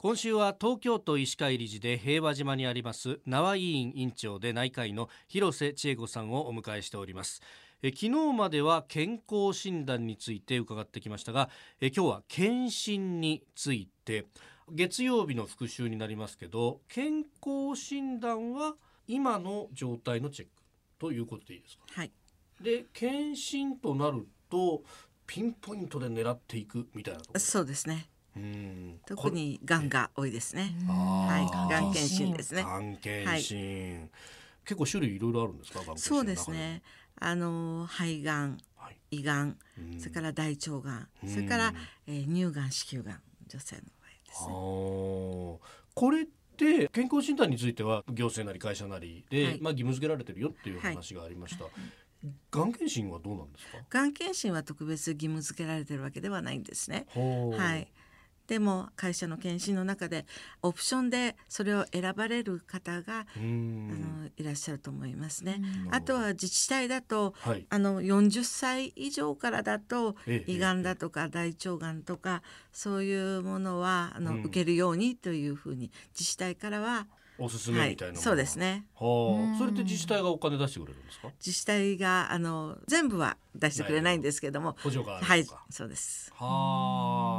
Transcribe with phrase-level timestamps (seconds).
[0.00, 7.42] 今週は東京都医師会理事で平和島にあります縄委員委員長で内科医の広瀬千恵子さんをお迎えしております
[7.82, 11.50] え昨日までは健康診断について伺ってきましたが
[11.80, 14.26] え今日は検診について
[14.70, 18.74] 月曜日の復習になりますけど健康診断は
[19.08, 20.62] 今の状態のチェック
[21.00, 21.82] ということでいいですか？
[21.92, 22.12] はい。
[22.60, 24.82] で検診となると
[25.26, 28.08] ピンポイントで狙っていくみたいなそうですね。
[28.38, 29.00] うん。
[29.06, 30.74] 特にがんが多いですね。
[30.86, 31.70] はい。
[31.70, 32.62] がん検診ですね。
[32.62, 34.10] がん検診、
[34.64, 35.80] 結構種類いろいろあるんですか？
[35.96, 36.82] そうですね。
[37.20, 38.96] あの肺がん、はい。
[39.10, 40.00] 胃がん、うん。
[40.00, 41.28] それから大腸がん、うん。
[41.28, 41.74] それから、
[42.06, 44.52] えー乳がん、子宮がん、女性の場合ですあね。
[44.52, 45.58] ー。
[45.94, 46.26] これっ
[46.56, 49.60] て健康診断については行政なり会社なりで、はい。
[49.60, 51.64] まあ義務付けられてるよっていう話がありました、
[52.50, 53.78] がん検診はどうなんですか？
[53.88, 57.06] がん検診は特別義務付けられてるわけではないんですね。
[57.14, 57.88] はい。
[58.48, 60.24] でも会社の検診の中で
[60.62, 64.22] オプションでそれを選ばれる方が、うあん。
[64.24, 65.60] のいらっしゃると思いますね。
[65.86, 67.66] うんあとは自治体だとはい。
[67.70, 74.42] あの40歳以上からだとええ胃がんだとか大腸がんとかそういうものはあの、うん。
[74.44, 77.06] 受けるようにというふうに自治体からは、
[77.40, 78.22] おすすめみたいなものが。
[78.22, 78.86] そうですね。
[78.94, 79.58] はあ。
[79.58, 81.28] それって自治体がお金出してくれるんですか？
[81.44, 85.32] 自治体があの全部は出してくれないんですけども補助があるとか。
[85.34, 86.32] はいそうです。
[86.34, 86.46] は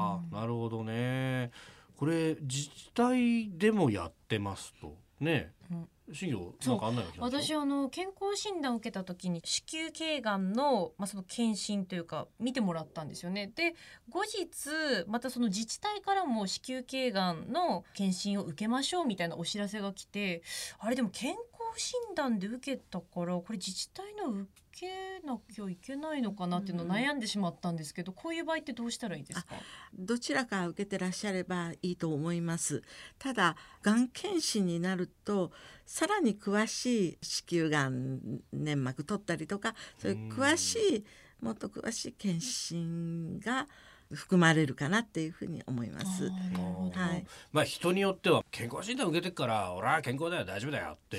[0.00, 0.03] あ
[0.34, 1.50] なるほどね。
[1.96, 4.96] これ自治体でもやってますと。
[5.20, 5.52] ね。
[5.70, 5.88] うん。
[6.12, 13.50] 新業なんか案内私あの健康診断を受けた時に子宮頸がんの,、まあその検診というか見てもらったんですよね。
[13.54, 13.74] で
[14.10, 20.42] 後日またその自治体からも子宮頸がんの検診を受けましょうみたいなお知らせが来て
[20.78, 21.38] あれでも健康
[21.78, 24.86] 診断で受けたからこれ自治体の受け
[25.24, 29.54] なきゃいけないのかなっていうのを悩んでしまったんですけど、こういう場合ってどうしたらいいですか？
[29.96, 32.82] どちらか受けてらっしゃればいいと思います。
[33.18, 35.52] ただがん検診になると
[35.86, 38.20] さらに詳しい子宮がん
[38.52, 41.04] 粘膜取ったりとかそういう詳しい
[41.40, 43.66] もっと詳しい検診が
[44.12, 46.28] 含まれるかなっていうふうに思います。
[46.28, 47.26] はい。
[47.52, 51.18] まあ人によっては健康診断受けてっから俺は健康だよ大丈夫だよって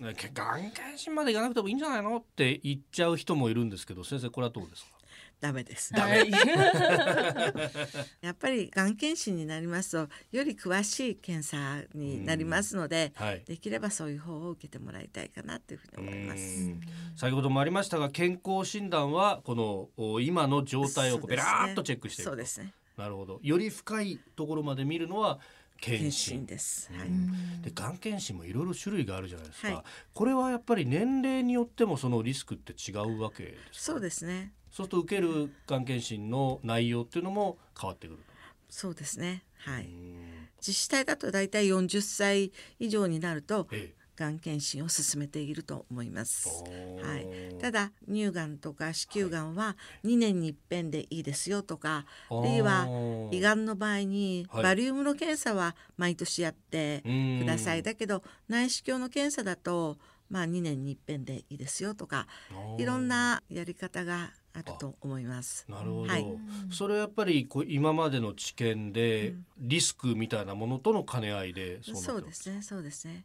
[0.00, 2.16] がん検診まで行かなくてもいいんじゃないの？
[2.18, 4.90] って言っちゃう人もいるんですけど先生これはどうですか？
[5.38, 5.92] ダメです。
[5.94, 6.30] はい。
[8.22, 13.42] やっぱりがん検診になりますとより詳しい検査になりますので、はい。
[13.46, 16.42] できればそういう方を受けてもらいたいかなというふうに思いまうす。
[16.68, 16.80] ん。
[17.16, 22.30] 先ほどもありましたが健康診断はこのお今の状態をベラーっとチェックしていくと。
[22.30, 22.72] そうですね。
[22.96, 23.38] なるほど。
[23.42, 25.38] より深いところまで見るのは
[25.80, 26.90] 検検診診です。
[26.92, 27.08] はい。
[27.62, 29.82] でがん検診もいろいろ種類があるじゃないですか、はい
[30.14, 33.92] これはやっぱり年齢によってもそのリスクって違うわけですか？
[33.92, 34.52] そうですね。
[34.70, 38.18] そうすると受けるがん検診の内容っていうのも変わってくる
[38.68, 39.44] そうですね。
[39.58, 39.84] はい。
[39.84, 42.50] うん自治体だとだいたい40歳
[42.80, 46.48] 以上になるとええがん検診を進めていると思います。
[46.48, 52.88] おはいー、ただ乳がんとか子宮がんは2年に一遍でいいですよとか、あるいは
[53.30, 54.62] 胃がんの場合にはい。
[54.62, 57.02] バリウムの検査は毎年やって
[57.40, 57.84] ください、うん。
[57.84, 62.26] だけど内視鏡の検査だとまあ2年に一遍でいいですよとか
[62.78, 65.66] いろんなやり方があると思います。
[65.68, 66.26] なるほど、はい。
[66.70, 69.46] それはやっぱりこう今までの知見でうん。
[69.58, 73.24] リスクみたいなものとの兼ね合いでそうなってそうまですねそうですね。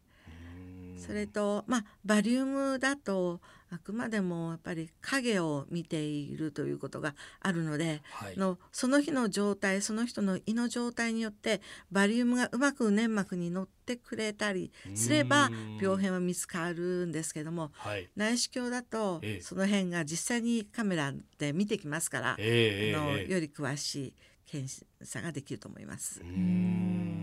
[1.01, 1.07] うん。
[1.07, 3.41] それとまあバリウムだと
[3.73, 8.37] あくまでもやっぱり影を見ているということがあるので、はい。
[8.37, 18.09] のその日の状態その人の胃の状態によってバリウムがうまく粘膜に乗ってくれたりすればうん病変は見つかるんですけどもはい。
[18.15, 19.41] 内視鏡だとええ。
[19.41, 23.31] その辺が実際にカメラで見てきますから、ええあのええ。
[23.31, 24.13] より詳しい
[24.45, 24.69] 検
[25.03, 26.19] 査ができると思います。
[26.21, 26.23] う。
[26.25, 27.20] ん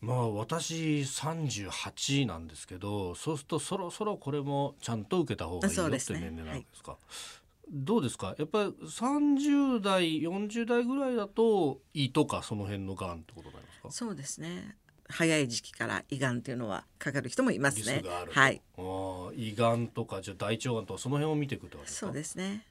[0.00, 6.96] まあ私38なんですけどそうするとそろそろこれもちゃんと受けた方がいいよって年齢なわけですか？
[7.70, 8.34] どうですか？
[8.38, 13.90] やっぱり30代40代ぐらいだと胃とかその辺のがんってことになりますか？
[13.90, 14.76] そうですね。
[15.10, 18.32] 早い時期から胃がんっていうのはかかる人もいますリねスクがある。
[18.32, 18.38] と。
[18.40, 22.06] はい、あー胃がんとかじゃあ大腸がんとかその辺を見ていくってことですか？
[22.06, 22.64] そうですね。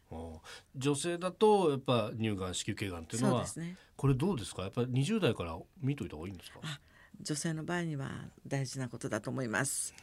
[0.77, 3.75] 女性だとやっぱ乳がん子宮頸がんっていうのはね。
[3.97, 4.61] これどうですか？
[4.61, 6.59] やっぱり20代から見といた方がいいんですか？
[6.63, 6.79] あ
[7.21, 8.09] 女性の場合には
[8.45, 9.93] 大事なことだと思います。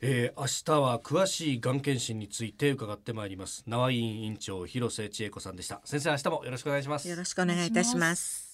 [0.00, 8.47] えー、明日は詳しいがん検診について伺ってまいります縄委員委員長広瀬千恵子さんでした先生明日もよろしくお願いしますよろしくお願いいたします。